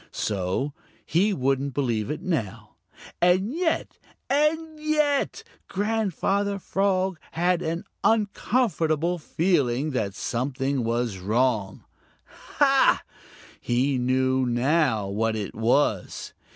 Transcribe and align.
So 0.09 0.73
he 1.05 1.31
wouldn't 1.31 1.75
believe 1.75 2.09
it 2.09 2.23
now. 2.23 2.73
And 3.21 3.53
yet 3.53 3.99
and 4.31 4.79
yet 4.79 5.43
Grandfather 5.67 6.57
Frog 6.57 7.19
had 7.33 7.61
an 7.61 7.83
uncomfortable 8.03 9.19
feeling 9.19 9.91
that 9.91 10.15
something 10.15 10.83
was 10.83 11.19
wrong. 11.19 11.83
Ha! 12.55 13.03
he 13.59 13.99
knew 13.99 14.43
now 14.47 15.07
what 15.07 15.35
it 15.35 15.53
was! 15.53 16.33